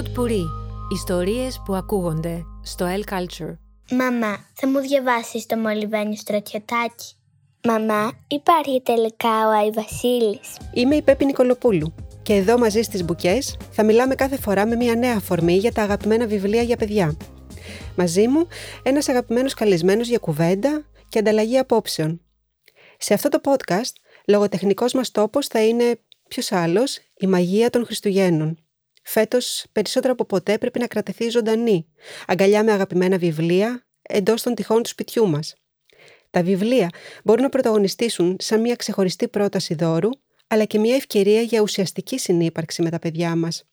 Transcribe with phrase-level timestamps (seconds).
[0.00, 0.44] Pod Puri.
[0.92, 3.56] Ιστορίες που ακούγονται στο El Culture.
[3.90, 7.14] Μαμά, θα μου διαβάσεις το μολυβένιο στρατιωτάκι;
[7.64, 13.56] Μαμά, υπάρχει τελικά ο Άι Βασίλης; Είμαι η Πέπη Νικολοπούλου και εδώ μαζί στις Μπουκές
[13.70, 17.16] θα μιλάμε κάθε φορά με μια νέα αφορμή για τα αγαπημένα βιβλία για παιδιά.
[17.96, 18.46] Μαζί μου
[18.82, 22.20] ένας αγαπημένος καλεσμένος για κουβέντα και ανταλλαγή απόψεων.
[22.98, 23.92] Σε αυτό το podcast,
[24.26, 28.58] λογοτεχνικός μας τόπος θα είναι ποιος άλλος, η μαγεία των Χριστουγέννων.
[29.12, 31.86] Φέτος, περισσότερο από ποτέ, πρέπει να κρατηθεί ζωντανή,
[32.26, 35.54] αγκαλιά με αγαπημένα βιβλία εντός των τυχών του σπιτιού μας.
[36.30, 36.88] Τα βιβλία
[37.24, 40.08] μπορούν να πρωταγωνιστήσουν σαν μια ξεχωριστή πρόταση δώρου,
[40.46, 43.64] αλλά και μια ευκαιρία για ουσιαστική συνύπαρξη με τα παιδιά μας.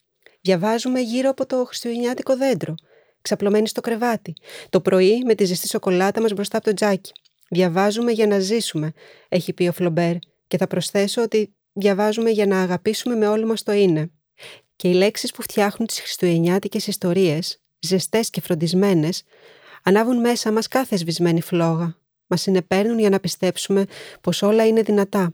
[0.42, 2.76] Διαβάζουμε γύρω από το χριστουγεννιάτικο δέντρο,
[3.22, 4.34] ξαπλωμένοι στο κρεβάτι,
[4.70, 7.12] το πρωί με τη ζεστή σοκολάτα μας μπροστά από το τζάκι.
[7.50, 8.92] Διαβάζουμε για να ζήσουμε,
[9.30, 10.16] έχει πει ο Φλομπέρ,
[10.48, 14.12] και θα προσθέσω ότι διαβάζουμε για να αγαπήσουμε με όλο μας το είναι
[14.78, 19.24] και οι λέξεις που φτιάχνουν τις χριστουγεννιάτικες ιστορίες, ζεστές και φροντισμένες,
[19.84, 21.96] ανάβουν μέσα μας κάθε σβησμένη φλόγα.
[22.28, 23.86] Μας συνεπέρνουν για να πιστέψουμε
[24.22, 25.34] πως όλα είναι δυνατά.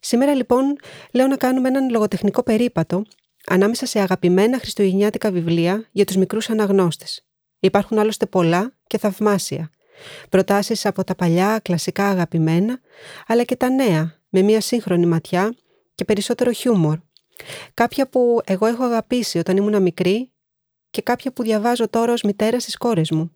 [0.00, 0.76] Σήμερα λοιπόν
[1.12, 3.02] λέω να κάνουμε έναν λογοτεχνικό περίπατο
[3.46, 7.24] ανάμεσα σε αγαπημένα χριστουγεννιάτικα βιβλία για τους μικρούς αναγνώστες.
[7.60, 9.70] Υπάρχουν άλλωστε πολλά και θαυμάσια.
[10.28, 12.80] Προτάσεις από τα παλιά κλασικά αγαπημένα,
[13.26, 15.54] αλλά και τα νέα, με μια σύγχρονη ματιά
[15.94, 16.98] και περισσότερο χιούμορ.
[17.74, 20.30] Κάποια που εγώ έχω αγαπήσει όταν ήμουν μικρή
[20.90, 23.30] και κάποια που διαβάζω τώρα ως μητέρας στις κόρες μου.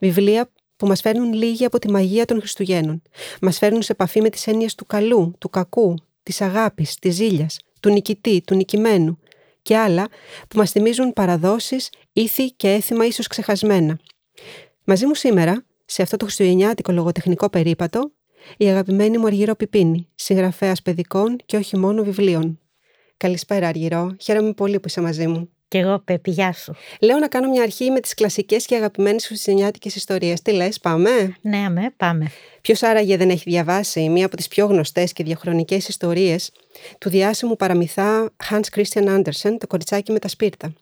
[0.00, 3.02] Βιβλία που μας φέρνουν λίγη από τη μαγεία των Χριστουγέννων.
[3.40, 7.58] Μας φέρνουν σε επαφή με τις έννοιες του καλού, του κακού, της αγάπης, της ζήλιας,
[7.80, 9.18] του νικητή, του νικημένου
[9.62, 10.08] και άλλα
[10.48, 13.98] που μας θυμίζουν παραδόσεις, ήθη και έθιμα ίσως ξεχασμένα.
[14.84, 18.12] Μαζί μου σήμερα, σε αυτό το χριστουγεννιάτικο λογοτεχνικό περίπατο,
[18.56, 22.60] η αγαπημένη μου Αργυρό Πιπίνη, συγγραφέας παιδικών και όχι μόνο βιβλίων.
[23.20, 24.16] Καλησπέρα, Αργυρό.
[24.20, 25.48] Χαίρομαι πολύ που είσαι μαζί μου.
[25.68, 26.74] Κι εγώ, Πέπη, γεια σου.
[27.00, 30.42] Λέω να κάνω μια αρχή με τις κλασικές και αγαπημένες χριστουγεννιάτικε ιστορίες.
[30.42, 32.30] Τι λες, πάμε; Ναι, αμέ, πάμε.
[32.60, 36.50] Ποιος άραγε δεν έχει διαβάσει μία από τις πιο γνωστές και διαχρονικές ιστορίες
[36.98, 40.72] του διάσημου παραμυθά Hans Christian Andersen, Το κοριτσάκι με τα σπίρτα.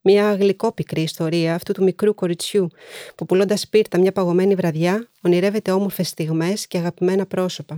[0.00, 2.68] Μια γλυκόπικρη ιστορία αυτού του μικρού κοριτσιού
[3.14, 7.76] που πουλώντας σπίρτα μια παγωμένη βραδιά ονειρεύεται όμορφες στιγμές και αγαπημένα πρόσωπα.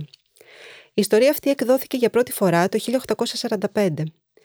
[0.97, 2.79] Η ιστορία αυτή εκδόθηκε για πρώτη φορά το
[3.73, 3.89] 1845.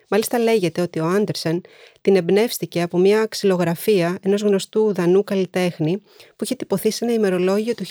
[0.08, 1.60] Μάλιστα λέγεται ότι ο Άντερσεν
[2.00, 6.02] την εμπνεύστηκε από μια ξυλογραφία ενός γνωστού δανού καλλιτέχνη
[6.36, 7.84] που είχε τυπωθεί σε ένα ημερολόγιο του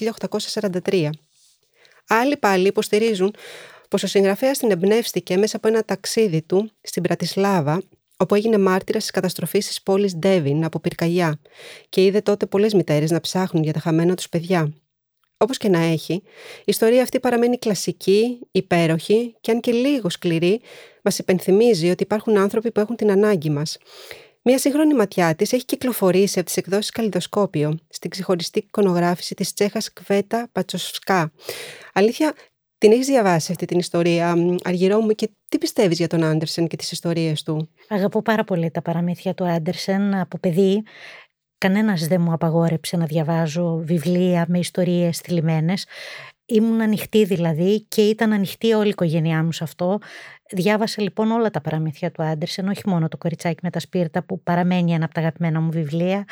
[0.83, 1.09] 1843.
[2.07, 3.35] Άλλοι πάλι υποστηρίζουν
[3.89, 7.81] πως ο συγγραφέας την εμπνεύστηκε μέσα από ένα ταξίδι του στην Πρατισλάβα
[8.17, 11.39] όπου έγινε μάρτυρας της καταστροφής της πόλης Ντέβιν από πυρκαγιά
[11.89, 14.73] και είδε τότε πολλές μητέρες να ψάχνουν για τα χαμένα τους παιδιά.
[15.41, 16.23] Όπως και να έχει, η
[16.65, 20.61] ιστορία αυτή παραμένει κλασική, υπέροχη και αν και λίγο σκληρή,
[21.03, 23.77] μας υπενθυμίζει ότι υπάρχουν άνθρωποι που έχουν την ανάγκη μας.
[24.41, 29.93] Μία σύγχρονη ματιά της έχει κυκλοφορήσει από τις εκδόσεις Καλλιδοσκόπιο στην ξεχωριστή εικονογράφηση της Τσέχας
[29.93, 31.31] Κβέτα Πατσοσκά.
[31.93, 32.33] Αλήθεια,
[32.77, 36.75] την έχεις διαβάσει αυτή την ιστορία, Αργυρό μου, και τι πιστεύεις για τον Άντερσεν και
[36.75, 40.83] τις ιστορίες του; Αγαπώ πάρα πολύ τα παραμύθια του Άντερσεν από παιδί.
[41.61, 45.85] Κανένας δεν μου απαγόρεψε να διαβάζω βιβλία με ιστορίες θλιμμένες.
[46.45, 49.99] Ήμουν ανοιχτή δηλαδή και ήταν ανοιχτή όλη η οικογένειά μου σε αυτό.
[50.51, 54.43] Διάβασα λοιπόν όλα τα παραμύθια του Άντερσεν, όχι μόνο το κοριτσάκι με τα σπίρτα που
[54.43, 56.25] παραμένει ένα από τα αγαπημένα μου βιβλία,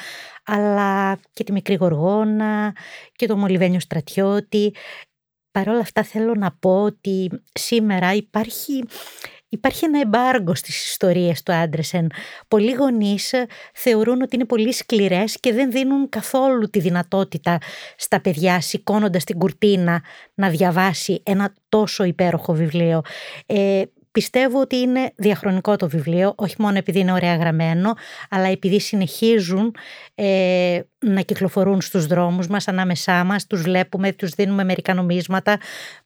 [0.46, 2.76] αλλά και τη Μικρή Γοργόνα
[3.16, 4.74] και το Μολυβένιο Στρατιώτη.
[5.52, 8.84] Παρ' όλα αυτά θέλω να πω ότι σήμερα υπάρχει
[9.50, 12.12] Υπάρχει ένα εμπάργκο στις ιστορίες του Άντρεσεν.
[12.48, 13.34] Πολλοί γονείς
[13.74, 17.58] θεωρούν ότι είναι πολύ σκληρές και δεν δίνουν καθόλου τη δυνατότητα
[17.96, 23.02] στα παιδιά σηκώνοντας την κουρτίνα να διαβάσει ένα τόσο υπέροχο βιβλίο.
[23.46, 27.94] Ε, Πιστεύω ότι είναι διαχρονικό το βιβλίο, όχι μόνο επειδή είναι ωραία γραμμένο,
[28.30, 29.76] αλλά επειδή συνεχίζουν
[30.16, 35.58] ε, να κυκλοφορούν στους δρόμους μας, ανάμεσά μας, τους βλέπουμε, τους δίνουμε μερικά νομίσματα,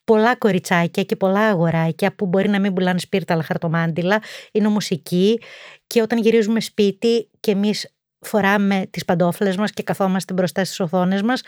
[0.04, 4.22] πολλά κοριτσάκια και πολλά αγοράκια που μπορεί να μην πουλάνε σπίρτα αλλά χαρτομάντιλα,
[4.52, 5.40] είναι όμως εκεί
[5.88, 11.22] και όταν γυρίζουμε σπίτι και εμείς φοράμε τις παντόφλες μας και καθόμαστε μπροστά στις οθόνες
[11.22, 11.42] μας,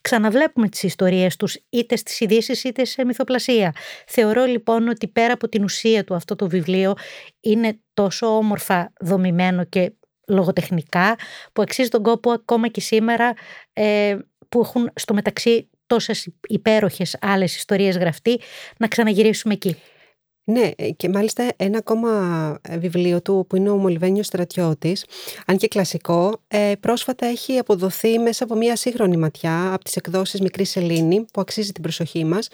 [0.00, 3.74] ξαναβλέπουμε τις ιστορίες τους είτε στις ειδήσεις είτε σε μυθοπλασία.
[4.06, 6.94] Θεωρώ λοιπόν ότι πέρα από την ουσία του αυτό το βιβλίο
[7.40, 9.92] είναι τόσο όμορφα δομημένο και
[10.28, 11.16] λογοτεχνικά
[11.52, 13.32] που αξίζει τον κόπο ακόμα και σήμερα
[13.72, 14.16] ε,
[14.48, 18.40] που έχουν στο μεταξύ τόσες υπέροχες άλλες ιστορίες γραφτεί
[18.76, 19.76] να ξαναγυρίσουμε εκεί.
[20.50, 22.10] Ναι, ε, και μάλιστα ένα ακόμα
[22.62, 25.04] ε, βιβλίο του που είναι ο Μολυβένιος Στρατιώτης,
[25.46, 30.40] αν και κλασικό, ε, πρόσφατα έχει αποδοθεί μέσα από μια σύγχρονη ματιά από τις εκδόσεις
[30.40, 32.48] Μικρή Σελήνη που αξίζει την προσοχή μας.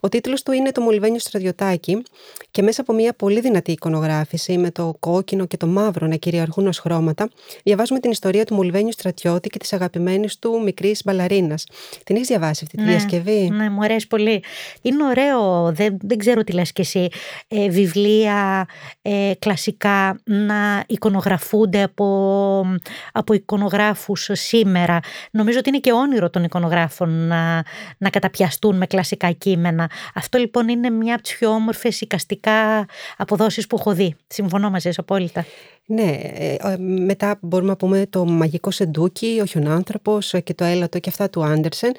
[0.00, 2.02] Ο τίτλος του είναι το Μολυβένιο Στρατιωτάκι
[2.50, 6.66] και μέσα από μια πολύ δυνατή εικονογράφηση με το κόκκινο και το μαύρο να κυριαρχούν
[6.66, 7.28] ως χρώματα
[7.62, 11.66] διαβάζουμε την ιστορία του Μολυβένιου Στρατιώτη και της αγαπημένης του μικρής μπαλαρίνας.
[12.04, 14.42] Την έχεις διαβάσει αυτή τη ναι, διασκευή; Ναι, μου αρέσει πολύ.
[14.82, 17.08] Είναι ωραίο, δεν, δεν ξέρω τι λες και εσύ
[17.48, 18.66] ε, βιβλία
[19.02, 22.66] ε, κλασικά να εικονογραφούνται από,
[23.12, 25.00] από εικονογράφους σήμερα.
[25.30, 27.64] Νομίζω ότι είναι και όνειρο των εικονογράφων να,
[27.98, 29.90] να καταπιαστούν με κλασικά κείμενα.
[30.14, 32.86] Αυτό λοιπόν είναι μια από τις πιο όμορφες οικαστικά
[33.16, 34.16] αποδόσεις που έχω δει.
[34.26, 35.44] Συμφωνώ μαζί σου απόλυτα.
[35.86, 40.98] Ναι, ε, ε, μετά μπορούμε να πούμε το μαγικό σεντούκι, ο χιονάνθρωπος και το έλατο
[40.98, 41.94] και αυτά του Άντερσεν.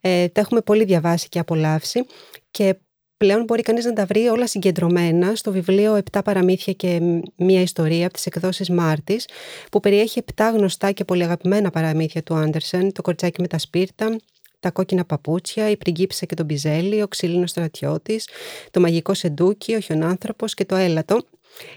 [0.00, 2.06] Ε, τα έχουμε πολύ διαβάσει και απολαύσει
[2.50, 2.78] και
[3.24, 7.00] πλέον μπορεί κανείς να τα βρει όλα συγκεντρωμένα στο βιβλίο «Επτά παραμύθια και
[7.36, 9.28] μία ιστορία» από τις εκδόσεις Μάρτης,
[9.70, 14.16] που περιέχει επτά γνωστά και πολύ αγαπημένα παραμύθια του Άντερσεν, το κορτσάκι με τα σπίρτα,
[14.60, 18.28] τα κόκκινα παπούτσια, η πριγκίψα και τον πιζέλι, ο ξύλινος στρατιώτης,
[18.70, 21.22] το μαγικό σεντούκι, ο χιονάνθρωπος και το έλατο.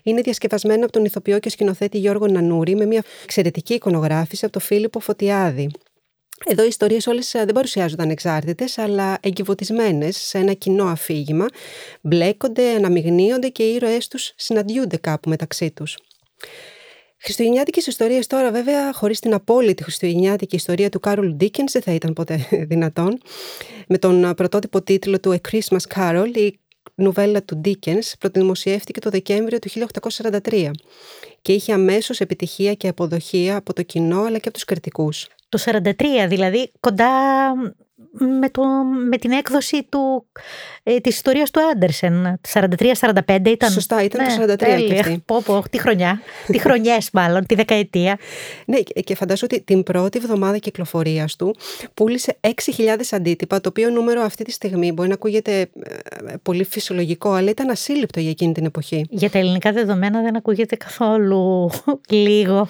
[0.04, 4.62] Είναι διασκευασμένο από τον ηθοποιό και σκηνοθέτη Γιώργο Νανούρη με μια εξαιρετική εικονογράφηση από τον
[4.62, 5.72] Φίλιππο Φωτιάδη.
[6.46, 11.46] Εδώ οι ιστορίες όλες ε, δεν παρουσιάζονταν εξάρτητες, αλλά εγκυβωτισμένες σε ένα κοινό αφήγημα,
[12.02, 15.98] μπλέκονται, αναμειγνύονται και οι ήρωές τους συναντιούνται κάπου μεταξύ τους.
[17.18, 22.14] Χριστουγεννιάτικες ιστορίες τώρα, βέβαια, χωρίς την απόλυτη χριστουγεννιάτικη ιστορία του Κάρολ Ντίκεν, δεν θα ήταν
[22.14, 23.22] ποτέ δυνατόν.
[23.88, 26.60] Με τον πρωτότυπο τίτλο του A Christmas Carol, η
[26.96, 29.70] νουβέλα του Dickens πρωτοδημοσιεύτηκε το Δεκέμβριο του
[30.12, 30.70] 1843
[31.42, 35.28] και είχε αμέσως επιτυχία και αποδοχία από το κοινό αλλά και από τους κριτικούς.
[35.54, 35.94] Το 43
[36.28, 37.10] δηλαδή κοντά
[38.40, 38.64] με, το,
[39.10, 40.26] με την έκδοση του,
[40.84, 42.40] ε, της ιστορίας του Άντερσεν.
[42.54, 43.72] 43-45 ήταν.
[43.72, 44.94] Σωστά, ήταν ναι, το 43 τέλεια.
[44.94, 45.24] και αυτή.
[45.26, 48.18] Πω, πω, τη χρονιά, τη χρονιές μάλλον, τη δεκαετία.
[48.66, 51.56] Ναι, και φαντάζομαι ότι την πρώτη εβδομάδα κυκλοφορίας του
[51.94, 55.68] πούλησε 6.000 αντίτυπα, το οποίο νούμερο αυτή τη στιγμή μπορεί να ακούγεται ε,
[56.44, 59.06] πολύ φυσιολογικό, αλλά ήταν ασύλληπτο για εκείνη την εποχή.
[59.10, 61.70] Για τα ελληνικά δεδομένα δεν ακούγεται καθόλου
[62.10, 62.68] λίγο.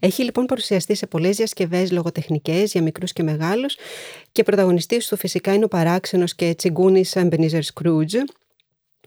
[0.00, 3.76] Έχει λοιπόν παρουσιαστεί σε πολλές διασκευές λογοτεχνικές για μικρούς και μεγάλους
[4.32, 8.14] και πρωταγωνιστής του φυσικά είναι ο παράξενος και τσιγκούνης Εμπενίζερ Σκρούτζ,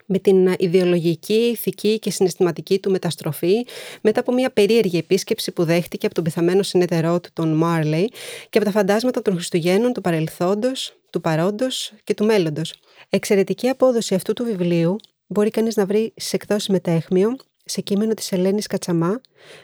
[0.05, 3.65] με την ιδεολογική, ηθική και συναισθηματική του μεταστροφή
[4.01, 8.11] μετά από μια περίεργη επίσκεψη που δέχτηκε από τον πεθαμένο συνεταιρό του τον Μάρλεϊ
[8.49, 12.73] και από τα φαντάσματα των Χριστουγέννων του παρελθόντος, του παρόντος και του μέλλοντος.
[13.09, 14.95] Εξαιρετική απόδοση αυτού του βιβλίου
[15.27, 17.35] μπορεί κανείς να βρει σε εκδόσεις μετέχμιο
[17.65, 19.21] σε κείμενο της Ελένης Κατσαμά,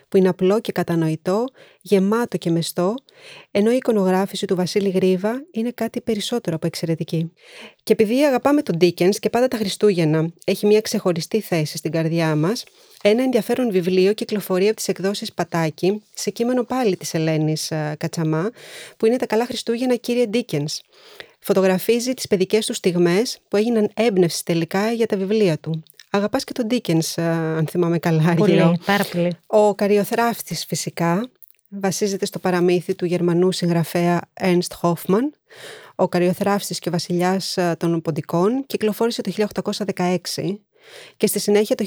[0.09, 1.45] που είναι απλό και κατανοητό,
[1.81, 2.95] γεμάτο και μεστό,
[3.51, 7.31] ενώ η εικονογράφηση του Βασίλη Γρίβα είναι κάτι περισσότερο από εξαιρετική.
[7.83, 12.35] Και επειδή αγαπάμε τον Dickens και πάντα τα Χριστούγεννα έχει μια ξεχωριστή θέση στην καρδιά
[12.35, 12.63] μας,
[13.03, 18.51] ένα ενδιαφέρον βιβλίο κυκλοφορεί από τις εκδόσεις Πατάκη, σε κείμενο πάλι της Ελένης ε, Κατσαμά,
[18.97, 20.79] που είναι «Τα καλά Χριστούγεννα κύριε Dickens».
[21.39, 25.83] Φωτογραφίζει τις παιδικές του στιγμές που έγιναν έμπνευση τελικά για τα βιβλία του.
[26.13, 28.33] Αγαπάς και τον Ντίκενς, ε, αν θυμάμαι καλά.
[28.33, 29.37] Πολύ, πάρα πολύ.
[29.45, 31.29] Ο Καριοθράφτης φυσικά
[31.69, 35.29] βασίζεται στο παραμύθι του Γερμανού συγγραφέα Ernst Hoffmann.
[35.95, 39.31] Ο Καριοθράφτης και ο βασιλιάς ε, των Ποντικών κυκλοφόρησε το
[39.93, 40.17] 1816
[41.17, 41.85] και στη συνέχεια το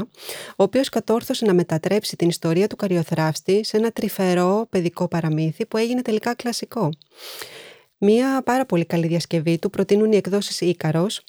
[0.49, 5.77] ο οποίος κατόρθωσε να μετατρέψει την ιστορία του Καριοθράφτη σε ένα τρυφερό παιδικό παραμύθι που
[5.77, 6.89] έγινε τελικά κλασικό.
[7.97, 11.23] Μία πάρα πολύ καλή διασκευή του προτείνουν οι εκδόσεις Ίκαρος,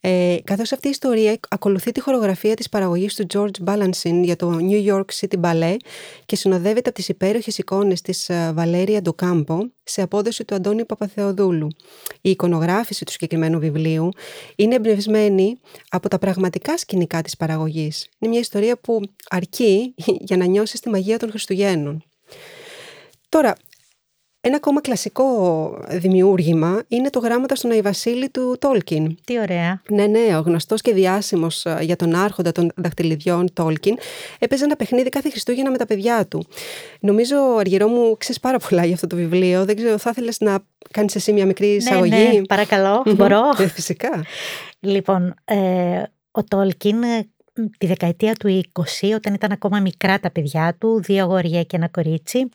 [0.00, 4.58] ε, καθώς αυτή η ιστορία ακολουθεί τη χορογραφία της παραγωγής του George Balanchine για το
[4.60, 5.76] New York City Ballet
[6.26, 11.68] και συνοδεύεται από τις υπέροχες εικόνες της Βαλέρια Ντοκάμπο σε απόδοση του Αντώνη Παπαθεοδούλου.
[12.20, 14.08] Η εικονογράφηση του συγκεκριμένου βιβλίου
[14.56, 15.58] είναι εμπνευσμένη
[15.90, 18.08] από τα πραγματικά σκηνικά της παραγωγής.
[18.18, 19.94] Είναι μια ιστορία που αρκεί
[20.28, 22.02] για να νιώσεις τη μαγεία των Χριστουγέννων.
[23.28, 23.54] Τώρα,
[24.48, 25.24] ένα ακόμα κλασικό
[25.88, 29.16] δημιούργημα είναι το γράμματα στον Αϊβασίλη του Τόλκιν.
[29.24, 29.82] Τι ωραία.
[29.90, 33.96] Ναι, ναι, ο γνωστός και διάσημος ε, για τον άρχοντα των δαχτυλιδιών Τόλκιν
[34.38, 36.46] έπαιζε ένα παιχνίδι κάθε Χριστούγεννα με τα παιδιά του.
[37.00, 39.64] Νομίζω, Αργυρό μου, ξέρεις πάρα πολλά για αυτό το βιβλίο.
[39.64, 40.58] Δεν ξέρω, θα ήθελες να
[40.90, 43.40] κάνεις εσύ μια μικρή εισαγωγή; Ναι, ναι, παρακαλώ, μπορώ.
[43.58, 44.24] Ε, φυσικά.
[44.80, 45.56] Λοιπόν, ε,
[46.30, 46.96] ο Τόλκιν
[47.78, 48.82] τη δεκαετία του 20,
[49.14, 52.48] όταν ήταν ακόμα μικρά τα παιδιά του, δύο αγόρια και ένα κορίτσι,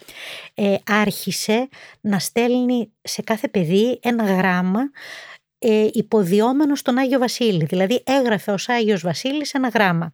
[0.53, 1.67] ε, άρχισε
[2.01, 4.79] να στέλνει σε κάθε παιδί ένα γράμμα
[5.65, 7.65] ε, υποδιόμενο στον Άγιο Βασίλη.
[7.65, 10.11] Δηλαδή έγραφε ως Άγιος Βασίλης ένα γράμμα.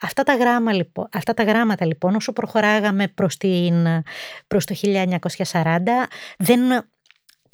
[0.00, 3.86] Αυτά τα, γράμμα, λοιπόν, αυτά τα γράμματα λοιπόν όσο προχωράγαμε προς, την,
[4.46, 4.74] προς το
[5.52, 5.62] 1940
[6.38, 6.60] δεν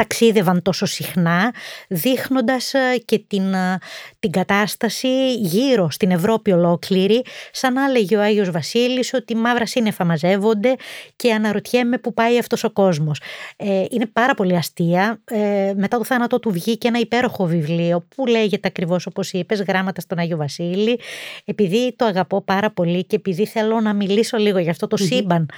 [0.00, 1.54] ταξίδευαν τόσο συχνά,
[1.88, 3.78] δείχνοντας ε, και την, ε,
[4.18, 10.04] την κατάσταση γύρω στην Ευρώπη ολόκληρη, σαν να έλεγε ο Άγιος Βασίλης ότι μαύρα σύννεφα
[10.04, 10.74] μαζεύονται
[11.16, 13.20] και αναρωτιέμαι που πάει αυτός ο κόσμος.
[13.56, 15.20] Ε, είναι πάρα πολύ αστεία.
[15.24, 20.00] Ε, μετά το θάνατό του βγήκε ένα υπέροχο βιβλίο που λέγεται ακριβώς όπως είπες, γράμματα
[20.00, 21.00] στον Άγιο Βασίλη.
[21.44, 25.48] Επειδή το αγαπώ πάρα πολύ και επειδή θέλω να μιλήσω λίγο για αυτό το σύμπαν,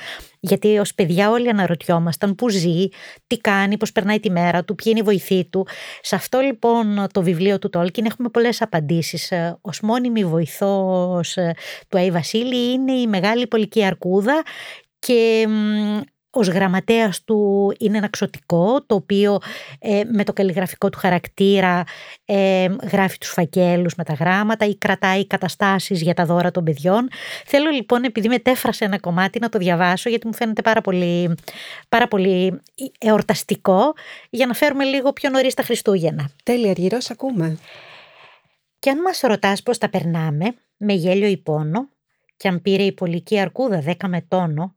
[0.44, 2.88] γιατί ως παιδιά όλοι αναρωτιόμασταν πού ζει,
[3.26, 5.66] τι κάνει, πώς περνάει τη μέρα του, ποιοι είναι η βοηθή του.
[6.00, 9.30] Σε αυτό λοιπόν το βιβλίο του Τόλκιν έχουμε πολλές απαντήσεις.
[9.30, 11.54] Ε, ως μόνιμη βοηθός ε,
[11.88, 14.42] του Άι Βασίλη είναι η μεγάλη πολική αρκούδα
[14.98, 15.46] και
[16.34, 19.38] ως γραμματέας του είναι ένα ξωτικό το οποίο
[19.78, 21.84] ε, με το καλλιγραφικό του χαρακτήρα
[22.24, 27.08] ε, γράφει τους φακέλους με τα γράμματα ή κρατάει καταστάσεις για τα δώρα των παιδιών.
[27.46, 31.34] Θέλω λοιπόν επειδή μετέφρασε ένα κομμάτι να το διαβάσω γιατί μου φαίνεται πάρα πολύ,
[31.88, 32.60] πάρα πολύ
[32.98, 33.92] εορταστικό
[34.30, 36.30] για να φέρουμε λίγο πιο νωρίς τα Χριστούγεννα.
[36.44, 37.58] Τέλεια Αργυρός ακούμε.
[38.78, 41.88] Και αν μας ρωτάς πώς τα περνάμε με γέλιο ή πόνο
[42.36, 44.74] και αν πήρε η πολική αρκούδα δέκα με τόνο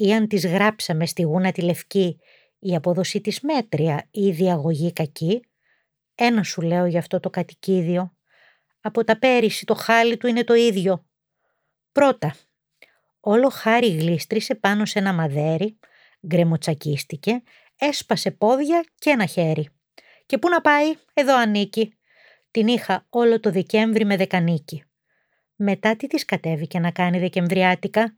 [0.00, 2.18] ή αν τις γράψαμε στη γούνα τη λευκή
[2.58, 5.40] η απόδοση της μέτρια ή η διαγωγή κακή,
[6.14, 8.16] ένα σου λέω για αυτό το κατοικίδιο.
[8.80, 11.04] Από τα πέρυσι το χάλι του είναι το ίδιο.
[11.92, 12.34] Πρώτα,
[13.20, 15.78] όλο χάρη γλίστρησε πάνω σε ένα μαδέρι,
[16.26, 17.42] γκρεμοτσακίστηκε,
[17.78, 19.68] έσπασε πόδια και ένα χέρι.
[20.26, 21.92] Και πού να πάει, εδώ ανήκει.
[22.50, 24.84] Την είχα όλο το Δεκέμβρη με δεκανίκη.
[25.56, 28.16] Μετά τι της κατέβηκε να κάνει Δεκεμβριάτικα,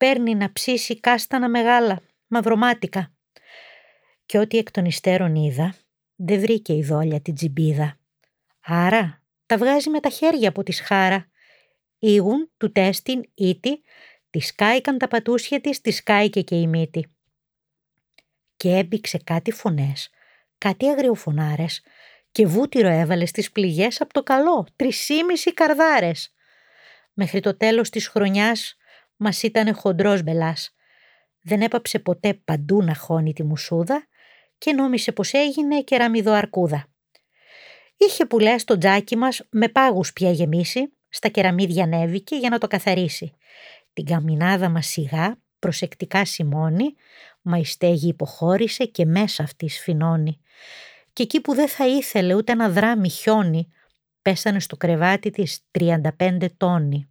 [0.00, 3.12] παίρνει να ψήσει κάστανα μεγάλα, μαυρομάτικα.
[4.26, 5.74] Και ό,τι εκ των υστέρων είδα,
[6.16, 7.98] δεν βρήκε η δόλια την τζιμπίδα.
[8.60, 11.30] Άρα τα βγάζει με τα χέρια από της σχάρα.
[11.98, 13.82] Ήγουν του τέστην ήτη,
[14.30, 17.14] της σκάηκαν τα πατούσια της, της σκάηκε και η μύτη.
[18.56, 20.10] Και έμπηξε κάτι φωνές,
[20.58, 21.82] κάτι αγριοφωνάρες
[22.32, 26.34] και βούτυρο έβαλε στις πληγές από το καλό, τρισήμιση καρδάρες.
[27.12, 28.74] Μέχρι το τέλος της χρονιάς
[29.20, 30.74] μας ήταν χοντρός μπελάς.
[31.42, 34.06] Δεν έπαψε ποτέ παντού να χώνει τη μουσούδα
[34.58, 36.86] και νόμισε πως έγινε κεραμιδό αρκούδα.
[37.96, 42.66] Είχε πουλέ στο τζάκι μας με πάγους πια γεμίσει, στα κεραμίδια ανέβηκε για να το
[42.66, 43.32] καθαρίσει.
[43.92, 46.94] Την καμινάδα μας σιγά, προσεκτικά σημώνει,
[47.42, 50.40] μα η στέγη υποχώρησε και μέσα αυτής σφινώνει.
[51.12, 53.72] Και εκεί που δεν θα ήθελε ούτε να δράμει χιόνι,
[54.22, 57.09] πέσανε στο κρεβάτι της 35 τόνοι.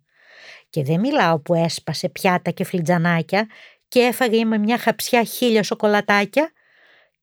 [0.69, 3.47] Και δεν μιλάω που έσπασε πιάτα και φλιτζανάκια
[3.87, 6.51] και έφαγε με μια χαψιά χίλια σοκολατάκια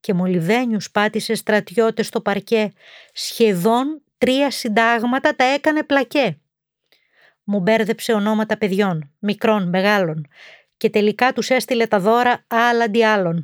[0.00, 2.72] και μολυβένιους πάτησε στρατιώτες στο παρκέ.
[3.12, 6.38] Σχεδόν τρία συντάγματα τα έκανε πλακέ.
[7.44, 10.26] Μου μπέρδεψε ονόματα παιδιών, μικρών, μεγάλων
[10.76, 13.40] και τελικά τους έστειλε τα δώρα άλλα αντί άλλων.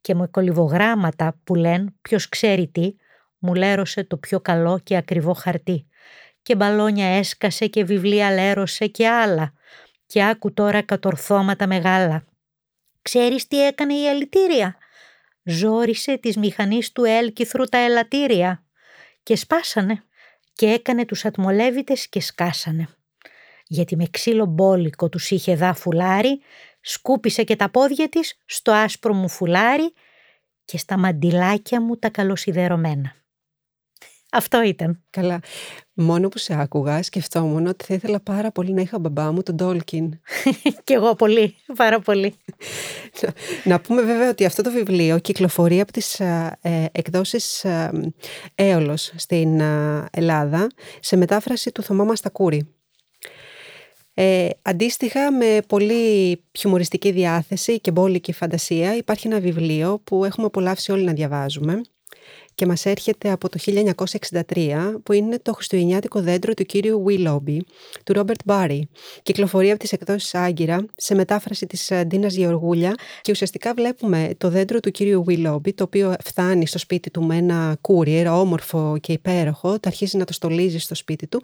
[0.00, 2.96] Και με κολυβογράμματα που λένε ποιος ξέρει τι,
[3.38, 5.86] μου λέρωσε το πιο καλό και ακριβό χαρτί
[6.44, 9.52] και μπαλόνια έσκασε και βιβλία λέρωσε και άλλα
[10.06, 12.24] και άκου τώρα κατορθώματα μεγάλα.
[13.02, 14.76] Ξέρεις τι έκανε η αλητήρια;
[15.44, 18.64] Ζόρισε της μηχανής του έλκυθρου τα ελαττήρια
[19.22, 20.02] και σπάσανε
[20.52, 22.88] και έκανε τους ατμολέβητες και σκάσανε.
[23.66, 26.40] Γιατί με ξύλο μπόλικο τους είχε δά φουλάρι,
[26.80, 29.92] σκούπισε και τα πόδια της στο άσπρο μου φουλάρι
[30.64, 33.14] και στα μαντιλάκια μου τα καλοσιδερωμένα.
[34.30, 35.04] Αυτό ήταν.
[35.10, 35.40] Καλά.
[35.96, 39.56] Μόνο που σε άκουγα, σκεφτόμουν ότι θα ήθελα πάρα πολύ να είχα μπαμπά μου τον
[39.56, 40.20] Τόλκιν.
[40.84, 42.34] Κι εγώ πολύ, πάρα πολύ.
[43.64, 46.58] να πούμε βέβαια ότι αυτό το βιβλίο κυκλοφορεί από τις ε,
[46.92, 47.90] εκδόσεις ε,
[48.54, 49.60] Έολος στην
[50.10, 50.70] Ελλάδα
[51.00, 52.74] σε μετάφραση του Θωμά Μαστακούρη.
[54.14, 60.92] Ε, αντίστοιχα με πολύ χιουμοριστική διάθεση και μπόλικη φαντασία υπάρχει ένα βιβλίο που έχουμε απολαύσει
[60.92, 61.80] όλοι να διαβάζουμε
[62.54, 63.58] και μας έρχεται από το
[64.46, 67.58] 1963 που είναι το χριστουγεννιάτικο δέντρο του κύριου Willoughby
[68.04, 68.88] του Ρόμπερτ Μπάρι.
[69.22, 74.48] Κυκλοφορεί από τις εκδόσεις Άγκυρα σε μετάφραση της ε, Ντίνας Γεωργούλια και ουσιαστικά βλέπουμε το
[74.48, 79.12] δέντρο του κύριου Willoughby το οποίο φτάνει στο σπίτι του με ένα courier όμορφο και
[79.12, 81.42] υπέροχο, το αρχίζει να το στολίζει στο σπίτι του.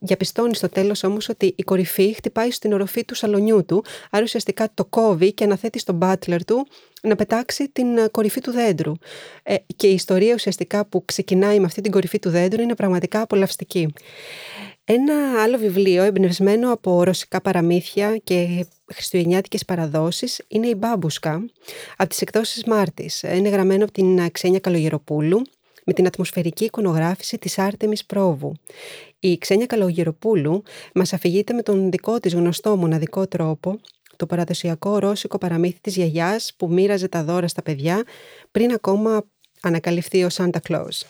[0.00, 4.70] Διαπιστώνει στο τέλος όμως ότι η κορυφή χτυπάει στην οροφή του σαλονιού του, άρα ουσιαστικά
[4.74, 6.66] το κόβει και αναθέτει στον butler του
[7.02, 8.92] να πετάξει την ε, κορυφή του δέντρου.
[9.42, 13.20] Ε, και η ιστορία ουσιαστικά που ξεκινάει με αυτή την κορυφή του δέντρου είναι πραγματικά
[13.20, 13.92] απολαυστική.
[14.84, 21.44] Ένα άλλο βιβλίο εμπνευσμένο από ρωσικά παραμύθια και χριστουγεννιάτικες παραδόσεις είναι η Μπάμπουσκα
[21.96, 23.22] από τις εκδόσεις Μάρτης.
[23.22, 25.42] Είναι γραμμένο από την Ξένια Καλογεροπούλου
[25.84, 28.52] με την ατμοσφαιρική εικονογράφηση της Άρτεμις Πρόβου.
[29.20, 30.62] Η Ξένια Καλογεροπούλου
[30.94, 33.80] μας αφηγείται με τον δικό της γνωστό μοναδικό τρόπο
[34.20, 38.02] το παραδοσιακό ρώσικο παραμύθι της γιαγιάς που μοίραζε τα δώρα στα παιδιά
[38.50, 39.24] πριν ακόμα
[39.60, 41.00] ανακαλυφθεί ο Santa Claus.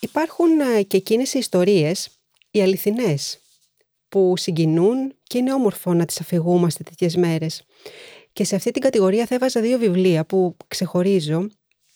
[0.00, 2.08] Υπάρχουν ε, και εκείνες οι ιστορίες,
[2.50, 3.38] οι αληθινές,
[4.08, 7.62] που συγκινούν και είναι όμορφο να τις αφηγούμαστε τέτοιες μέρες.
[8.32, 11.48] Και σε αυτή την κατηγορία θα έβαζα δύο βιβλία που ξεχωρίζω.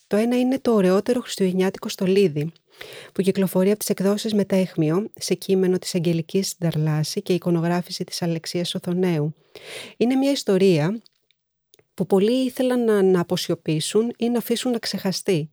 [0.06, 2.52] Το ένα είναι το ωραιότερο χριστουγεννιάτικο στολίδι,
[3.12, 8.74] που κυκλοφορεί από τις εκδόσεις Μετέχμιο σε κείμενο της Αγγελικής Νταρλάση και εικονογράφηση της Αλεξίας
[8.74, 9.34] Οθονέου.
[9.96, 11.02] Είναι μια ιστορία
[11.94, 15.50] που πολλοί ήθελαν να, να αποσιωπήσουν ή να αφήσουν να ξεχαστεί.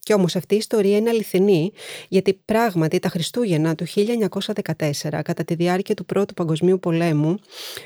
[0.00, 1.72] Και όμως αυτή η ιστορία είναι αληθινή,
[2.08, 7.38] γιατί πράγματι τα Χριστούγεννα του 1914, κατά τη διάρκεια του Πρώτου Παγκοσμίου Πολέμου,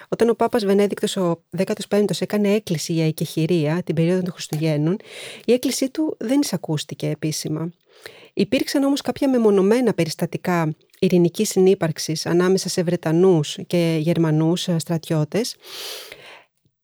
[0.09, 4.97] όταν ο Πάπας Βενέδικτος ο 15ος έκανε έκκληση για εκεχηρία την περίοδο των Χριστουγέννων,
[5.45, 7.71] η έκκλησή του δεν εισακούστηκε επίσημα.
[8.39, 15.57] Υπήρξαν όμως κάποια μεμονωμένα περιστατικά ειρηνικής συνύπαρξης ανάμεσα σε Βρετανούς και Γερμανούς στρατιώτες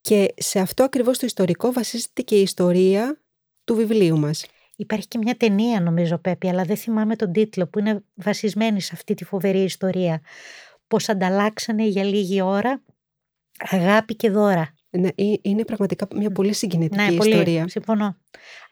[0.01, 3.21] και σε αυτό ακριβώς το ιστορικό βασίζεται και η ιστορία
[3.65, 4.47] του βιβλίου μας.
[4.77, 8.91] Υπάρχει και μια ταινία νομίζω Πέπη, αλλά δεν θυμάμαι τον τίτλο που είναι βασισμένη σε
[8.95, 10.21] αυτή τη φοβερή ιστορία.
[10.89, 12.83] Πώς ανταλλάξανε για λίγη ώρα
[13.71, 14.75] αγάπη και δώρα.
[14.99, 15.09] Ναι,
[15.43, 17.59] είναι πραγματικά μια πολύ συγκινητική ναι, ιστορία.
[17.59, 18.17] Πολύ, συμφωνώ.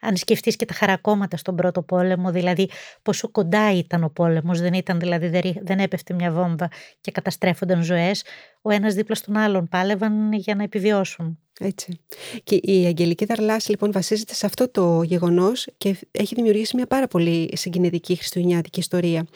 [0.01, 2.69] Αν σκεφτείς και τα χαρακόμματα στον πρώτο πόλεμο, δηλαδή
[3.03, 8.25] πόσο κοντά ήταν ο πόλεμος, δεν ήταν δηλαδή, δεν έπεφτε μια βόμβα και καταστρέφονταν ζωές,
[8.63, 11.39] ο ένας δίπλα στον άλλον πάλευαν για να επιβιώσουν.
[11.61, 12.01] Έτσι.
[12.45, 17.09] Και η Αγγελική Δαρλάση λοιπόν βασίζεται σε αυτό το γεγονός και έχει δημιουργήσει μια πάρα
[17.09, 19.27] πολύ συγκινητική χριστουγεννιάτικη ιστορία.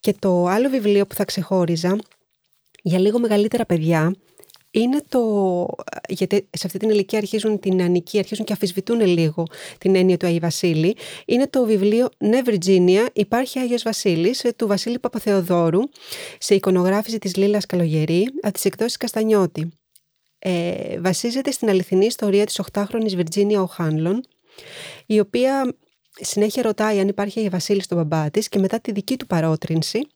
[0.00, 1.98] Και το άλλο βιβλίο που θα ξεχώριζα
[2.82, 4.14] για λίγο μεγαλύτερα παιδιά
[4.80, 5.20] είναι το.
[6.08, 9.44] Γιατί σε αυτή την ηλικία αρχίζουν την νεανική, αρχίζουν και αφισβητούν λίγο
[9.78, 10.96] την έννοια του Αγίου Βασίλη.
[11.26, 15.80] Είναι το βιβλίο Ναι, Virginia, υπάρχει Άγιος Βασίλης του Βασίλη Παπαθεοδόρου
[16.38, 19.68] σε εικονογράφηση της Λίλας Καλογερή από τις εκδόσεις Καστανιώτη.
[20.38, 24.24] Ε, βασίζεται στην αληθινή ιστορία της 8χρονης Βιρτζίνια Οχάνλων,
[25.06, 25.74] η οποία
[26.10, 30.06] συνέχεια ρωτάει αν υπάρχει Αγίου Βασίλη στον μπαμπά της και μετά τη δική του παρότρινση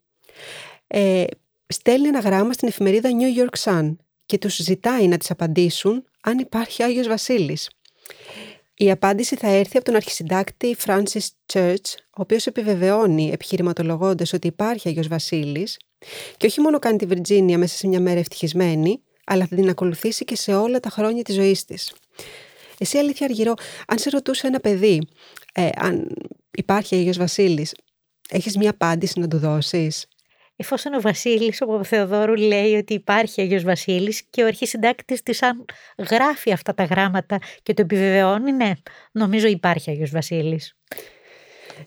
[0.87, 1.25] ε,
[1.67, 3.97] στέλνει ένα γράμμα στην εφημερίδα New York Sun
[4.31, 7.71] και τους ζητάει να τις απαντήσουν αν υπάρχει Άγιος Βασίλης.
[8.75, 14.89] Η απάντηση θα έρθει από τον αρχισυντάκτη Francis Church, ο οποίος επιβεβαιώνει επιχειρηματολογώντας ότι υπάρχει
[14.89, 15.79] Άγιος Βασίλης
[16.37, 20.25] και όχι μόνο κάνει τη Βιρτζίνια μέσα σε μια μέρα ευτυχισμένη, αλλά θα την ακολουθήσει
[20.25, 21.93] και σε όλα τα χρόνια της ζωής της.
[22.79, 23.55] Εσύ αλήθεια Αργυρό,
[23.87, 25.09] αν σε ρωτούσε ένα παιδί
[25.55, 26.17] ε, αν
[26.51, 27.75] υπάρχει Άγιος Βασίλης,
[28.29, 30.07] έχεις μια απάντηση να του δώσεις;
[30.61, 35.65] Εφόσον ο Βασίλης, ο Θεοδόρου λέει ότι υπάρχει Άγιος Βασίλης και ο αρχισυντάκτης της αν
[36.11, 38.73] γράφει αυτά τα γράμματα και το επιβεβαιώνει, ναι,
[39.13, 40.75] νομίζω υπάρχει Άγιος Βασίλης.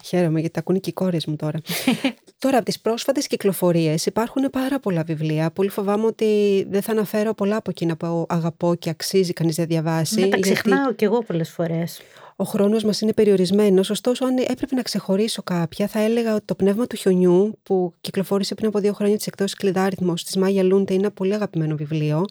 [0.04, 1.60] Χαίρομαι γιατί τα ακούνε και οι κόρες μου τώρα.
[2.44, 5.52] τώρα, από τις πρόσφατες κυκλοφορίες υπάρχουν πάρα πολλά βιβλία.
[5.52, 9.66] Πολύ φοβάμαι ότι δεν θα αναφέρω πολλά από εκείνα που αγαπώ και αξίζει κανείς να
[9.66, 10.20] διαβάσει.
[10.20, 12.02] Ναι, τα ξεχνάω κι εγώ πολλές φορές
[12.36, 13.90] ο χρόνος μας είναι περιορισμένος.
[13.90, 18.56] Ωστόσο, αν έπρεπε να ξεχωρίσω κάποια, θα έλεγα ότι το πνεύμα του χιονιού, που κυκλοφόρησε
[18.56, 22.26] πριν από δύο χρόνια της εκδόσης Κλειδάριθμος της Μάγια Λούντε, είναι ένα πολύ αγαπημένο βιβλίο.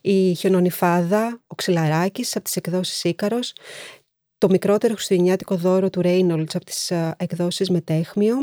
[0.00, 3.38] Η Χιονονιφάδα, ο Ξυλαράκης από τις εκδόσεις Ήκαρο.
[4.42, 8.36] Το μικρότερο χριστουγεννιάτικο δώρο του Ρέινολτ από τις ε, εκδόσεις Μετέχμιο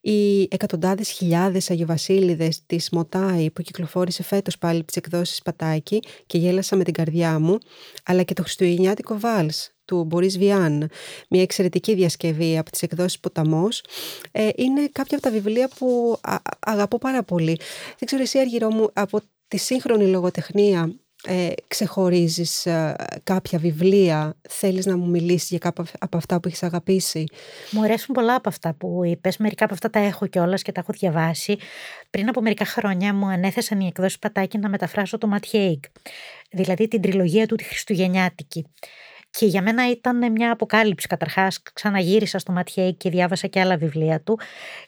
[0.00, 6.76] οι εκατοντάδες χιλιάδες Αγιοβασίλειδε της Μοτάη που κυκλοφόρησε φέτος πάλι τις εκδόσεις Πατάκη και γέλασα
[6.76, 7.58] με την καρδιά μου,
[8.04, 9.50] αλλά και το Χριστουγεννιάτικο Βάλ
[9.84, 10.90] του Μπορίς Βιάν,
[11.30, 13.84] μια εξαιρετική διασκευή από τις εκδόσεις Ποταμός,
[14.32, 16.16] ε, είναι κάποια από τα βιβλία που
[16.58, 17.60] αγαπώ πάρα πολύ.
[17.98, 20.92] Δεν ξέρω εσύ Αργυρό μου, από τη σύγχρονη λογοτεχνία
[21.26, 26.62] ε, ξεχωρίζεις ε, κάποια βιβλία, θέλεις να μου μιλήσεις για κάποια από αυτά που έχεις
[26.62, 27.24] αγαπήσει;
[27.70, 30.80] Μου αρέσουν πολλά από αυτά που είπες, μερικά από αυτά τα έχω κιόλας και τα
[30.80, 31.56] έχω διαβάσει.
[32.10, 35.84] Πριν από μερικά χρόνια μου ανέθεσαν οι εκδόσεις Πατάκη να μεταφράσω το Ματιέικ,
[36.50, 38.66] δηλαδή την τριλογία του τη Χριστουγεννιάτικη.
[39.30, 41.62] Και για μένα ήταν μια αποκάλυψη καταρχάς.
[41.72, 44.38] Ξαναγύρισα στο Ματιέικ και διάβασα και άλλα βιβλία του.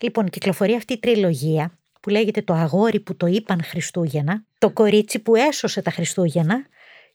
[0.01, 5.19] Λοιπόν, κυκλοφορεί αυτή η τριλογία που λέγεται Το αγόρι που το είπαν Χριστούγεννα, το κορίτσι
[5.19, 6.67] που έσωσε τα Χριστούγεννα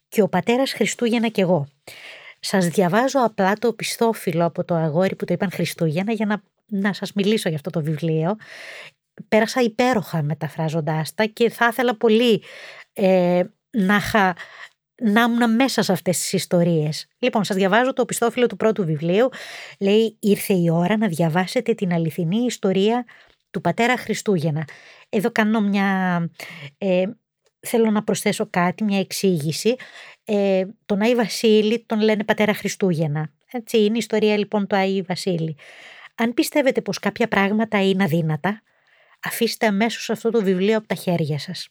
[0.09, 1.67] και ο πατέρας Χριστούγεννα κι εγώ.
[2.39, 6.93] Σας διαβάζω απλά το πιστόφυλλο από το αγόρι που το είπαν Χριστούγεννα για να, να
[6.93, 8.35] σας μιλήσω για αυτό το βιβλίο.
[9.27, 12.43] Πέρασα υπέροχα μεταφράζοντάς τα και θα ήθελα πολύ
[12.93, 14.35] ε, να είχα
[15.01, 17.07] να ήμουν μέσα σε αυτές τις ιστορίες.
[17.19, 19.29] Λοιπόν, σας διαβάζω το πιστόφυλλο του πρώτου βιβλίου.
[19.79, 23.05] Λέει, ήρθε η ώρα να διαβάσετε την αληθινή ιστορία
[23.55, 24.67] του πατέρα Χριστούγεννα.
[25.09, 26.29] Εδώ κάνω μια...
[26.77, 27.03] Ε,
[27.59, 29.75] θέλω να προσθέσω κάτι, μια εξήγηση.
[30.25, 33.31] Ε, τον Άι Βασίλη τον λένε πατέρα Χριστούγεννα.
[33.51, 35.57] Έτσι είναι η ιστορία λοιπόν του Άι Βασίλη.
[36.15, 38.61] Αν πιστεύετε πως κάποια πράγματα είναι αδύνατα,
[39.23, 41.69] αφήστε αμέσως αυτό το βιβλίο από τα χέρια σας.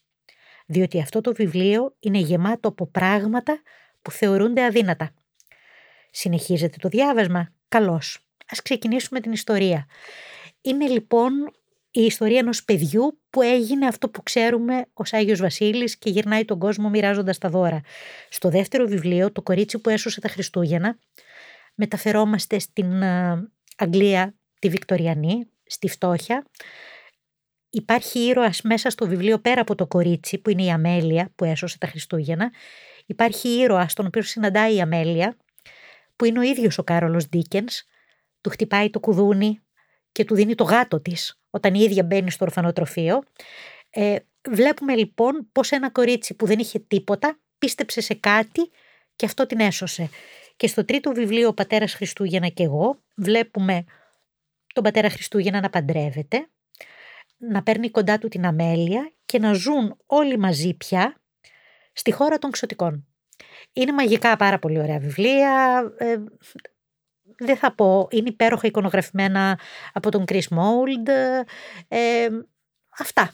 [0.65, 3.61] διότι αυτό το βιβλίο είναι γεμάτο από πράγματα
[4.01, 5.11] που θεωρούνται αδύνατα.
[6.11, 7.53] Συνεχίζεται το διάβασμα.
[7.67, 8.19] Καλώς.
[8.49, 9.87] Ας ξεκινήσουμε την ιστορία.
[10.61, 11.31] Είναι λοιπόν
[11.97, 16.59] η ιστορία ενός παιδιού που έγινε αυτό που ξέρουμε ως Άγιος Βασίλης και γυρνάει τον
[16.59, 17.81] κόσμο μοιράζοντας τα δώρα.
[18.29, 20.99] Στο δεύτερο βιβλίο, το κορίτσι που έσωσε τα Χριστούγεννα,
[21.75, 26.45] μεταφερόμαστε στην ε, Αγγλία τη Βικτοριανή, στη φτώχεια.
[27.69, 31.77] Υπάρχει ήρωας μέσα στο βιβλίο πέρα από το κορίτσι που είναι η Αμέλεια που έσωσε
[31.77, 32.51] τα Χριστούγεννα.
[33.05, 35.37] Υπάρχει ήρωας τον οποίο συναντάει η Αμέλεια
[36.15, 37.83] που είναι ο ίδιος ο Κάρολος Ντίκενς.
[38.41, 39.59] Του χτυπάει το κουδούνι
[40.15, 43.23] και του δίνει το γάτο της όταν η ίδια μπαίνει στο ορφανοτροφείο.
[43.89, 44.15] Ε,
[44.49, 48.71] βλέπουμε λοιπόν πως ένα κορίτσι που δεν είχε τίποτα πίστεψε σε κάτι
[49.15, 50.09] και αυτό την έσωσε.
[50.55, 53.83] Και στο τρίτο βιβλίο «Ο πατέρας Χριστούγεννα και εγώ» βλέπουμε
[54.73, 56.49] τον πατέρα Χριστούγεννα να παντρεύεται,
[57.37, 61.21] να παίρνει κοντά του την αμέλεια και να ζουν όλοι μαζί πια
[61.93, 63.07] στη χώρα των ξωτικών.
[63.73, 65.83] Είναι μαγικά πάρα πολύ ωραία βιβλία.
[65.97, 66.15] Ε,
[67.37, 69.59] δεν θα πω, είναι υπέροχα εικονογραφημένα
[69.93, 71.07] από τον Chris Mould.
[71.87, 72.27] Ε,
[72.99, 73.31] αυτά.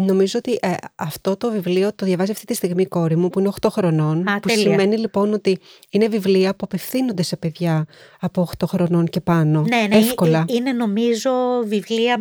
[0.00, 3.38] Νομίζω ότι ε, αυτό το βιβλίο το διαβάζει αυτή τη στιγμή η κόρη μου που
[3.40, 4.28] είναι 8 χρονών.
[4.28, 4.62] Α, που τέλεια.
[4.70, 5.58] σημαίνει λοιπόν ότι
[5.90, 7.86] είναι βιβλία που απευθύνονται σε παιδιά
[8.20, 9.60] από 8 χρονών και πάνω.
[9.62, 10.44] Ναι, ναι, εύκολα.
[10.48, 11.30] είναι, είναι νομίζω
[11.64, 12.16] βιβλία,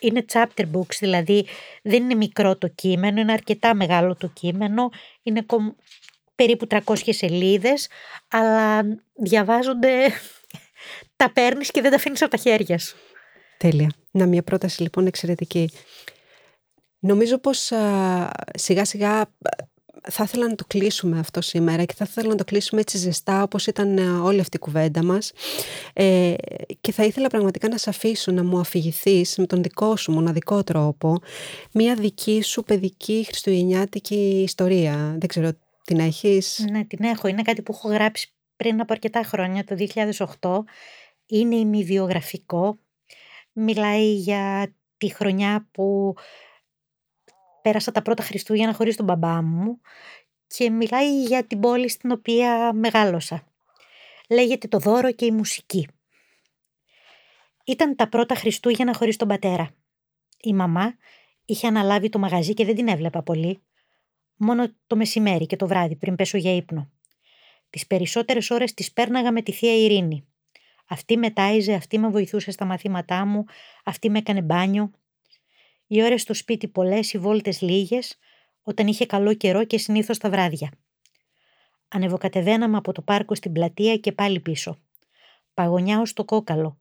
[0.00, 1.46] είναι chapter books, δηλαδή
[1.82, 4.88] δεν είναι μικρό το κείμενο, είναι αρκετά μεγάλο το κείμενο,
[5.22, 5.74] είναι κομ-
[6.34, 7.88] περίπου 300 σελίδες,
[8.28, 8.82] αλλά
[9.14, 9.90] διαβάζονται,
[11.16, 12.96] τα παίρνεις και δεν τα αφήνεις από τα χέρια σου.
[13.56, 13.90] Τέλεια.
[14.10, 15.70] Να μια πρόταση λοιπόν εξαιρετική.
[16.98, 19.26] Νομίζω πως α, σιγά σιγά α,
[20.10, 23.42] θα ήθελα να το κλείσουμε αυτό σήμερα και θα ήθελα να το κλείσουμε έτσι ζεστά
[23.42, 25.32] όπως ήταν ε, όλη αυτή η κουβέντα μας
[25.92, 26.34] ε,
[26.80, 30.64] και θα ήθελα πραγματικά να σε αφήσω να μου αφηγηθείς με τον δικό σου μοναδικό
[30.64, 31.18] τρόπο
[31.72, 35.16] μια δική σου παιδική χριστουγεννιάτικη ιστορία.
[35.18, 35.50] Δεν ξέρω,
[35.84, 37.28] την έχεις; Ναι, την έχω.
[37.28, 39.74] Είναι κάτι που έχω γράψει πριν από αρκετά χρόνια, το
[40.40, 40.64] 2008.
[41.26, 42.78] Είναι ημιβιογραφικό.
[43.52, 46.14] Μιλάει για τη χρονιά που
[47.62, 49.80] πέρασα τα πρώτα Χριστούγεννα χωρίς τον μπαμπά μου
[50.46, 53.46] και μιλάει για την πόλη στην οποία μεγάλωσα.
[54.28, 55.88] Λέγεται «Το δώρο και η μουσική».
[57.64, 59.74] Ήταν τα πρώτα Χριστούγεννα χωρίς τον πατέρα.
[60.40, 60.96] Η μαμά
[61.44, 63.62] είχε αναλάβει το μαγαζί και δεν την έβλεπα πολύ.
[64.44, 66.90] Μόνο το μεσημέρι και το βράδυ πριν πέσω για ύπνο.
[67.70, 70.26] Τις περισσότερες ώρες τις πέρναγα με τη θεία Ειρήνη.
[70.88, 73.44] Αυτή με τάιζε, αυτή με βοηθούσε στα μαθήματά μου,
[73.84, 74.90] αυτή με έκανε μπάνιο.
[75.86, 78.18] Οι ώρες στο σπίτι πολλές, οι βόλτες λίγες,
[78.62, 80.72] όταν είχε καλό καιρό και συνήθως τα βράδια.
[81.88, 84.78] Ανεβοκατεβαίναμε από το πάρκο στην πλατεία και πάλι πίσω.
[85.54, 86.78] Παγωνιά ως το κόκαλο,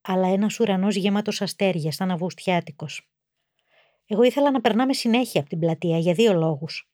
[0.00, 3.10] αλλά ένας ουρανός γεμάτος αστέρια, σαν αυγουστιάτικος.
[4.06, 6.89] Εγώ ήθελα να περνάμε συνέχεια από την πλατεία για δύο λόγους.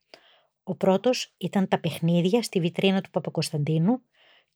[0.69, 4.03] Ο πρώτος ήταν τα παιχνίδια στη βιτρίνα του Παπακοσταντίνου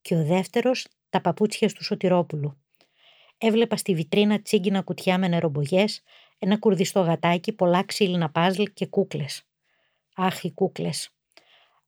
[0.02, 2.56] και ο δεύτερος τα παπούτσια του Σωτηρόπουλου.
[3.38, 6.02] Έβλεπα στη βιτρίνα τσίγκινα κουτιά με νερομπογιές,
[6.38, 9.42] ένα κουρδιστό γατάκι, πολλά ξύλινα πάζλ και κούκλες.
[10.14, 11.10] Αχ, οι κούκλες.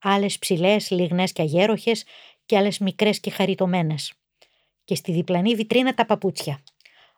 [0.03, 2.05] Άλλες ψηλές, λιγνές και αγέροχες
[2.47, 4.15] και άλλες μικρές και χαριτωμένες.
[4.85, 6.63] Και στη διπλανή βιτρίνα τα παπούτσια.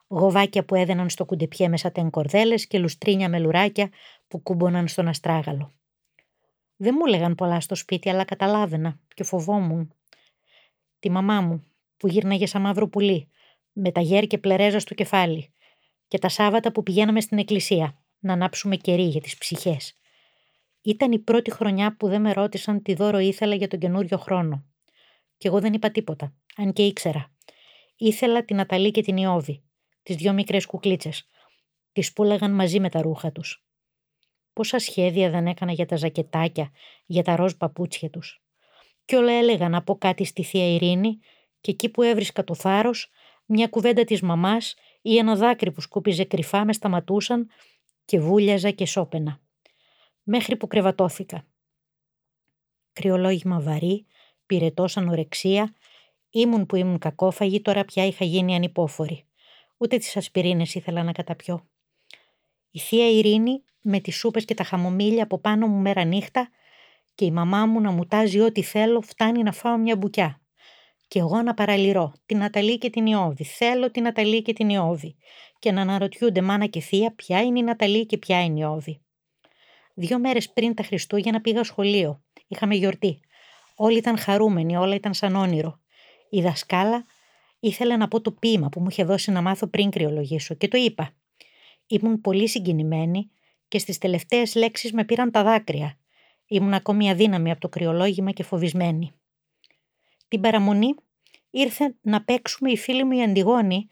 [0.08, 3.90] Γοβάκια που έδαιναν στο κουντεπιέ με σατέν κορδέλες και λουστρίνια με λουράκια
[4.28, 5.72] που κούμποναν στον αστράγαλο.
[6.76, 9.94] Δεν μου έλεγαν πολλά στο σπίτι, αλλά καταλάβαινα και φοβόμουν.
[10.98, 11.64] Τη μαμά μου,
[11.96, 13.28] που γύρναγε σαν μαύρο πουλί,
[13.72, 15.52] με τα γέρ και πλερέζα στο κεφάλι,
[16.08, 19.94] και τα Σάββατα που πηγαίναμε στην εκκλησία, να ανάψουμε κερί για τις ψυχές.
[20.82, 24.64] Ήταν η πρώτη χρονιά που δεν με ρώτησαν τι δώρο ήθελα για τον καινούριο χρόνο.
[25.37, 27.32] Κι εγώ δεν είπα τίποτα, αν και ήξερα.
[27.96, 29.62] Ήθελα την Αταλή και την Ιώβη,
[30.02, 31.28] τις δυο μικρές κουκλίτσες.
[31.92, 33.63] Τις πούλαγαν μαζί με τα ρούχα τους.
[34.54, 36.70] Πόσα σχέδια δεν έκανα για τα ζακετάκια,
[37.06, 38.42] για τα ροζ παπούτσια τους.
[39.04, 41.18] Κι όλα έλεγα να πω κάτι στη Θεία Ειρήνη
[41.60, 43.10] και εκεί που έβρισκα το θάρρος,
[43.46, 47.50] μια κουβέντα της μαμάς ή ένα δάκρυ που σκούπιζε κρυφά μες σταματούσαν
[48.04, 49.40] και βούλιαζα και σώπαινα.
[50.22, 51.46] Μέχρι που κρεβατώθηκα.
[52.92, 54.06] Κρυολόγημα βαρύ,
[54.46, 55.74] πυρετός ανορεξία,
[56.30, 59.24] ήμουν που ήμουν κακόφαγη, τώρα πια είχα γίνει ανυπόφορη.
[59.76, 61.68] Ούτε τις ασπιρίνες ήθελα να καταπιώ.
[62.70, 66.48] Η θεία Ειρήνη με τις σούπες και τα χαμομήλια από πάνω μου μέρα νύχτα
[67.14, 70.40] και η μαμά μου να μου τάζει ό,τι θέλω φτάνει να φάω μια μπουκιά.
[71.08, 73.44] Και εγώ να παραλυρώ την Ναταλή και την Ιώβη.
[73.44, 75.16] Θέλω την Ναταλή και την Ιώβη.
[75.58, 79.00] Και να αναρωτιούνται μάνα και θεία ποια είναι η Ναταλή και ποια είναι η Ιώβη.
[79.94, 82.22] Δύο μέρες πριν τα Χριστούγεννα πήγα σχολείο.
[82.48, 83.20] Είχαμε γιορτή.
[83.76, 85.80] Όλοι ήταν χαρούμενοι, όλα ήταν σαν όνειρο.
[86.30, 87.04] Η δασκάλα
[87.60, 90.78] ήθελε να πω το ποίημα που μου είχε δώσει να μάθω πριν κρυολογήσω και το
[90.78, 91.14] είπα.
[91.86, 93.30] Ήμουν πολύ συγκινημένη
[93.68, 95.98] και στις τελευταίες λέξεις με πήραν τα δάκρυα.
[96.46, 99.12] Ήμουν ακόμη αδύναμη από το κρυολόγημα και φοβισμένη.
[100.29, 100.94] Την παραμονή
[101.50, 103.88] ήρθε να παίξουμε η φίλη μου η Αντιγόνη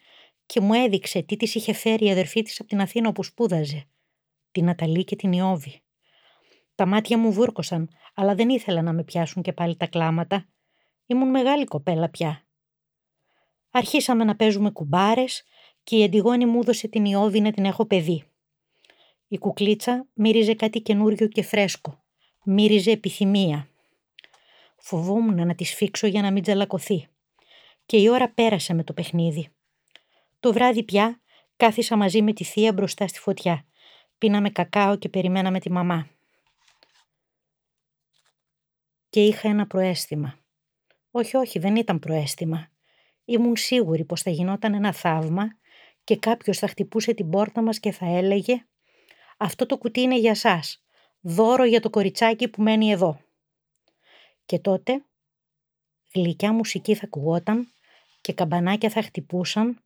[0.46, 3.86] και μου έδειξε τι της είχε φέρει η αδερφή της από την Αθήνα όπου σπούδαζε.
[4.50, 5.82] Την Αταλή και την Ιώβη.
[6.74, 10.48] Τα μάτια μου βούρκωσαν, αλλά δεν ήθελα να με πιάσουν και πάλι τα κλάματα.
[11.06, 12.46] Ήμουν μεγάλη κοπέλα πια.
[13.70, 15.44] Αρχίσαμε να παίζουμε κουμπάρες
[15.84, 18.24] και η Αντιγόνη μου έδωσε την Ιώβη να την έχω παιδί.
[19.32, 22.02] Η κουκλίτσα μύριζε κάτι καινούριο και φρέσκο.
[22.44, 23.68] Μύριζε επιθυμία.
[24.78, 27.08] Φοβόμουν να τη σφίξω για να μην τζαλακωθεί.
[27.86, 29.48] Και η ώρα πέρασε με το παιχνίδι.
[30.40, 31.20] Το βράδυ πια
[31.56, 33.66] κάθισα μαζί με τη θεία μπροστά στη φωτιά.
[34.18, 36.08] Πίναμε κακάο και περιμέναμε τη μαμά.
[39.10, 40.38] Και είχα ένα προέστημα.
[41.10, 42.68] Όχι, όχι, δεν ήταν προέστημα.
[43.24, 45.56] Ήμουν σίγουρη πως θα γινόταν ένα θαύμα
[46.04, 48.64] και κάποιος θα χτυπούσε την πόρτα μας και θα έλεγε
[49.42, 50.82] «Αυτό το κουτί είναι για σας,
[51.20, 53.20] δώρο για το κοριτσάκι που μένει εδώ».
[54.46, 55.04] Και τότε
[56.14, 57.72] γλυκιά μουσική θα ακουγόταν
[58.20, 59.84] και καμπανάκια θα χτυπούσαν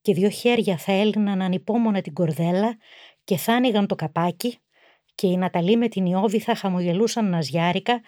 [0.00, 2.76] και δύο χέρια θα έλυναν ανυπόμονα την κορδέλα
[3.24, 4.58] και θα άνοιγαν το καπάκι
[5.14, 8.00] και η Ναταλή με την Ιώβη θα χαμογελούσαν ναζιάρικα,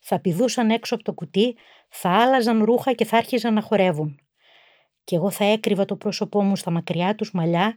[0.00, 1.56] θα πηδούσαν έξω από το κουτί,
[1.88, 4.20] θα άλλαζαν ρούχα και θα άρχιζαν να χορεύουν.
[5.04, 7.76] Και εγώ θα έκρυβα το πρόσωπό μου στα μακριά τους μαλλιά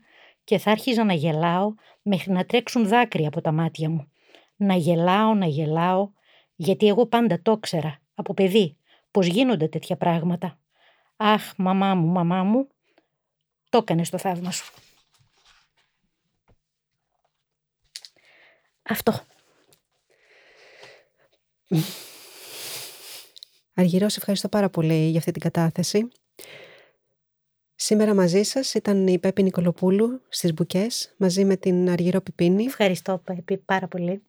[0.50, 4.12] και θα άρχιζα να γελάω μέχρι να τρέξουν δάκρυα από τα μάτια μου.
[4.56, 6.12] Να γελάω, να γελάω,
[6.56, 8.78] γιατί εγώ πάντα το ξέρα, από παιδί,
[9.12, 10.60] πως γίνονται τέτοια πράγματα.
[11.16, 12.68] Αχ, μαμά μου, μαμά μου,
[13.70, 14.74] το έκανε το θαύμα σου.
[18.82, 19.20] Αυτό.
[23.74, 26.08] Αργυρό, σε ευχαριστώ πάρα πολύ για αυτή την κατάθεση.
[27.82, 32.64] Σήμερα μαζί σας ήταν η Πέπη Νικολοπούλου στις Μπουκές, μαζί με την Αργυρό Πιπίνη.
[32.64, 34.24] Ευχαριστώ, Πέπη, πάρα πολύ.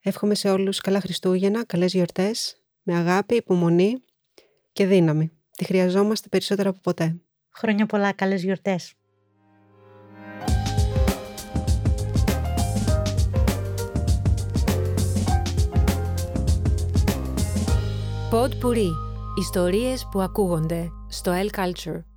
[0.00, 4.02] Εύχομαι σε όλους καλά Χριστούγεννα, καλές γιορτές, με αγάπη, υπομονή
[4.72, 5.30] και δύναμη.
[5.56, 7.20] Τη χρειαζόμαστε περισσότερο από ποτέ.
[7.50, 8.94] Χρόνια πολλά, καλές γιορτές.
[18.30, 18.90] Pod Puri.
[19.38, 22.07] Ιστορίες που ακούγονται στο El Culture.